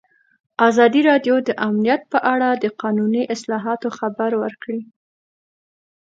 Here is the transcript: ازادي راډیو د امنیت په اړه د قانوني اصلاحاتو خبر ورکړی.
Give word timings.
ازادي 0.67 1.01
راډیو 1.09 1.35
د 1.47 1.49
امنیت 1.67 2.01
په 2.13 2.19
اړه 2.33 2.49
د 2.63 2.65
قانوني 2.81 3.23
اصلاحاتو 3.35 3.87
خبر 3.99 4.31
ورکړی. 4.43 4.79